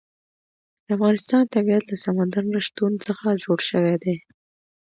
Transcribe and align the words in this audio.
د 0.85 0.87
افغانستان 0.95 1.43
طبیعت 1.55 1.83
له 1.87 1.97
سمندر 2.05 2.43
نه 2.53 2.59
شتون 2.67 2.91
څخه 3.07 3.27
جوړ 3.43 3.59
شوی 3.69 3.95
دی. 4.03 4.15